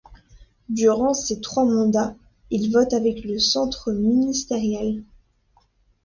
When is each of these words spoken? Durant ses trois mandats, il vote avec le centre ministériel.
Durant 0.69 1.13
ses 1.13 1.41
trois 1.41 1.63
mandats, 1.63 2.15
il 2.49 2.71
vote 2.71 2.91
avec 2.93 3.23
le 3.23 3.37
centre 3.37 3.91
ministériel. 3.91 5.03